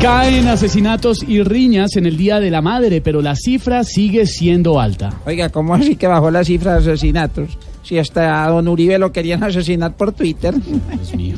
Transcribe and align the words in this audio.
Caen 0.00 0.48
asesinatos 0.48 1.22
y 1.28 1.42
riñas 1.42 1.94
en 1.96 2.06
el 2.06 2.16
Día 2.16 2.40
de 2.40 2.50
la 2.50 2.62
Madre, 2.62 3.02
pero 3.02 3.20
la 3.20 3.36
cifra 3.36 3.84
sigue 3.84 4.24
siendo 4.24 4.80
alta. 4.80 5.12
Oiga, 5.26 5.50
¿cómo 5.50 5.74
así 5.74 5.96
que 5.96 6.06
bajó 6.06 6.30
la 6.30 6.42
cifra 6.42 6.72
de 6.72 6.78
asesinatos? 6.78 7.58
Si 7.82 7.98
hasta 7.98 8.42
a 8.42 8.48
don 8.48 8.66
Uribe 8.66 8.98
lo 8.98 9.12
querían 9.12 9.44
asesinar 9.44 9.94
por 9.94 10.12
Twitter. 10.12 10.54
Dios 10.54 11.14
mío. 11.14 11.36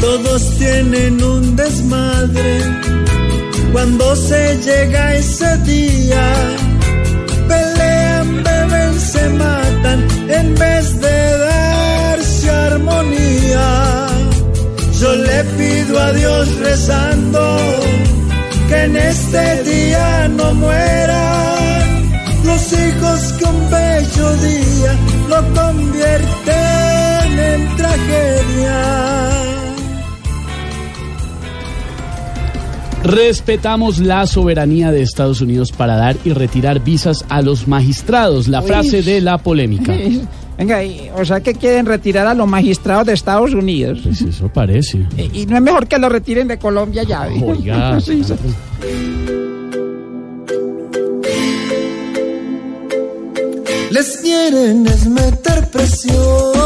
Todos 0.00 0.58
tienen 0.58 1.22
un 1.22 1.54
desmadre 1.54 2.58
cuando 3.72 4.16
se 4.16 4.58
llega 4.64 5.14
ese 5.14 5.58
día. 5.58 6.34
Pelean, 7.46 8.42
beben, 8.42 9.00
se 9.00 9.28
matan 9.30 9.61
le 15.42 15.48
pido 15.56 15.98
a 15.98 16.12
Dios 16.12 16.58
rezando 16.58 17.56
que 18.68 18.84
en 18.84 18.96
este 18.96 19.64
día 19.64 20.28
no 20.28 20.54
mueran 20.54 22.12
los 22.44 22.72
hijos 22.72 23.32
que 23.38 23.44
un 23.44 23.70
bello 23.70 24.36
día 24.36 24.96
lo 25.28 25.54
convierten 25.54 27.38
en 27.38 27.76
tragedia. 27.76 29.28
Respetamos 33.04 33.98
la 33.98 34.26
soberanía 34.26 34.92
de 34.92 35.02
Estados 35.02 35.40
Unidos 35.40 35.72
para 35.72 35.96
dar 35.96 36.16
y 36.24 36.32
retirar 36.32 36.84
visas 36.84 37.24
a 37.28 37.42
los 37.42 37.66
magistrados. 37.66 38.46
La 38.46 38.62
frase 38.62 39.02
de 39.02 39.20
la 39.20 39.38
polémica. 39.38 39.92
Venga, 40.58 40.84
y- 40.84 41.10
o 41.16 41.24
sea 41.24 41.40
que 41.40 41.54
quieren 41.54 41.86
retirar 41.86 42.26
a 42.26 42.34
los 42.34 42.46
magistrados 42.46 43.06
de 43.06 43.14
Estados 43.14 43.52
Unidos. 43.54 44.00
Pues 44.02 44.20
eso 44.22 44.48
parece. 44.48 44.98
Y, 45.16 45.40
y 45.42 45.46
no 45.46 45.56
es 45.56 45.62
mejor 45.62 45.86
que 45.88 45.98
lo 45.98 46.08
retiren 46.08 46.46
de 46.48 46.58
Colombia 46.58 47.02
ya. 47.02 47.26
¿ve? 47.26 47.40
Oiga. 47.42 48.00
Sí, 48.00 48.22
sí. 48.24 48.34
Les 53.90 54.16
quieren 54.22 54.86
es 54.86 55.06
meter 55.06 55.70
presión, 55.70 56.61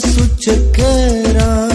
su 0.00 0.36
chequera. 0.36 1.68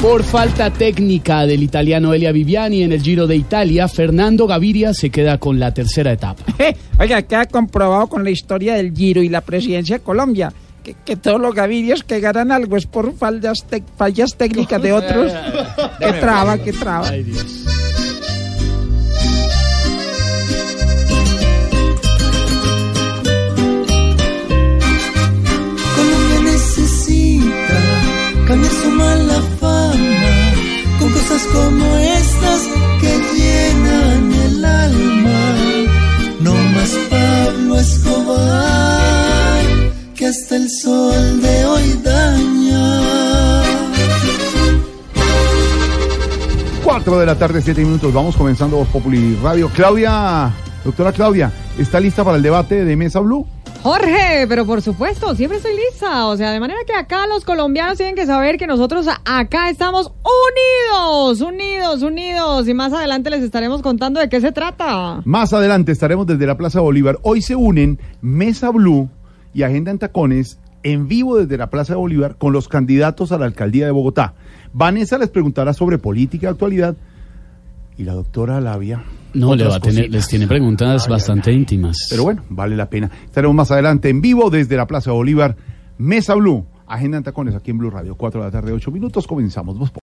Por 0.00 0.22
falta 0.22 0.70
técnica 0.72 1.46
del 1.46 1.62
italiano 1.64 2.14
Elia 2.14 2.30
Viviani 2.30 2.82
en 2.82 2.92
el 2.92 3.02
Giro 3.02 3.26
de 3.26 3.34
Italia, 3.36 3.88
Fernando 3.88 4.46
Gaviria 4.46 4.94
se 4.94 5.10
queda 5.10 5.38
con 5.38 5.58
la 5.58 5.74
tercera 5.74 6.12
etapa. 6.12 6.44
Oiga, 7.00 7.22
queda 7.22 7.46
comprobado 7.46 8.06
con 8.06 8.22
la 8.22 8.30
historia 8.30 8.74
del 8.74 8.92
Giro 8.94 9.22
y 9.22 9.28
la 9.28 9.40
presidencia 9.40 9.98
de 9.98 10.04
Colombia. 10.04 10.52
Que, 10.84 10.94
que 11.04 11.16
todos 11.16 11.40
los 11.40 11.52
gavidios 11.52 12.04
que 12.04 12.20
ganan 12.20 12.52
algo 12.52 12.76
es 12.76 12.86
por 12.86 13.12
fallas, 13.16 13.66
tec- 13.68 13.82
fallas 13.96 14.36
técnicas 14.36 14.80
de 14.80 14.92
otros. 14.92 15.32
que 15.98 16.12
traba, 16.12 16.58
que 16.58 16.72
traba. 16.72 17.08
Ay, 17.08 17.24
Dios. 17.24 17.65
Que 40.56 40.62
el 40.62 40.70
sol 40.70 41.42
de 41.42 41.64
hoy 41.64 42.00
daña. 42.02 43.62
4 46.84 47.18
de 47.18 47.26
la 47.26 47.34
tarde, 47.36 47.60
7 47.60 47.82
minutos. 47.82 48.12
Vamos 48.12 48.36
comenzando 48.36 48.76
Voz 48.76 48.88
Populi 48.88 49.36
Radio. 49.42 49.70
Claudia, 49.74 50.52
doctora 50.84 51.12
Claudia, 51.12 51.52
¿está 51.78 52.00
lista 52.00 52.24
para 52.24 52.36
el 52.36 52.42
debate 52.42 52.84
de 52.84 52.96
Mesa 52.96 53.20
Blue? 53.20 53.46
Jorge, 53.82 54.46
pero 54.48 54.66
por 54.66 54.82
supuesto, 54.82 55.34
siempre 55.34 55.58
estoy 55.58 55.76
lista. 55.76 56.26
O 56.26 56.36
sea, 56.36 56.50
de 56.50 56.60
manera 56.60 56.80
que 56.86 56.94
acá 56.94 57.26
los 57.26 57.44
colombianos 57.44 57.96
tienen 57.96 58.14
que 58.14 58.26
saber 58.26 58.56
que 58.56 58.66
nosotros 58.66 59.06
acá 59.24 59.70
estamos 59.70 60.12
unidos, 60.92 61.40
unidos, 61.40 62.02
unidos. 62.02 62.68
Y 62.68 62.74
más 62.74 62.92
adelante 62.92 63.30
les 63.30 63.42
estaremos 63.42 63.82
contando 63.82 64.20
de 64.20 64.28
qué 64.28 64.40
se 64.40 64.52
trata. 64.52 65.22
Más 65.24 65.52
adelante 65.52 65.92
estaremos 65.92 66.26
desde 66.26 66.46
la 66.46 66.56
Plaza 66.56 66.80
Bolívar. 66.80 67.18
Hoy 67.22 67.42
se 67.42 67.54
unen 67.54 68.00
Mesa 68.20 68.70
Blue 68.70 69.08
y 69.56 69.62
Agenda 69.62 69.90
en 69.90 69.98
Tacones 69.98 70.58
en 70.82 71.08
vivo 71.08 71.38
desde 71.38 71.56
la 71.56 71.70
Plaza 71.70 71.94
de 71.94 71.98
Bolívar 71.98 72.36
con 72.36 72.52
los 72.52 72.68
candidatos 72.68 73.32
a 73.32 73.38
la 73.38 73.46
alcaldía 73.46 73.86
de 73.86 73.90
Bogotá. 73.90 74.34
Vanessa 74.74 75.16
les 75.16 75.30
preguntará 75.30 75.72
sobre 75.72 75.96
política 75.96 76.46
y 76.46 76.50
actualidad 76.50 76.94
y 77.96 78.04
la 78.04 78.12
doctora 78.12 78.60
Labia. 78.60 79.02
No, 79.32 79.56
le 79.56 79.66
va 79.66 79.76
a 79.76 79.80
tener, 79.80 80.10
les 80.10 80.28
tiene 80.28 80.46
preguntas 80.46 81.04
Ay, 81.06 81.10
bastante 81.10 81.48
ay, 81.48 81.56
ay. 81.56 81.60
íntimas. 81.60 82.06
Pero 82.10 82.24
bueno, 82.24 82.42
vale 82.50 82.76
la 82.76 82.90
pena. 82.90 83.10
Estaremos 83.24 83.56
más 83.56 83.70
adelante 83.70 84.10
en 84.10 84.20
vivo 84.20 84.50
desde 84.50 84.76
la 84.76 84.86
Plaza 84.86 85.10
de 85.10 85.16
Bolívar. 85.16 85.56
Mesa 85.96 86.34
Blue, 86.34 86.66
Agenda 86.86 87.16
en 87.16 87.24
Tacones 87.24 87.54
aquí 87.54 87.70
en 87.70 87.78
Blue 87.78 87.88
Radio. 87.88 88.14
4 88.14 88.40
de 88.40 88.46
la 88.46 88.50
tarde, 88.52 88.72
8 88.72 88.90
minutos. 88.90 89.26
Comenzamos. 89.26 89.90